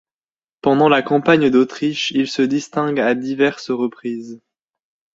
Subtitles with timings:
[0.61, 4.41] Pendant la campagne d'Autriche il se distingue à diverses reprises.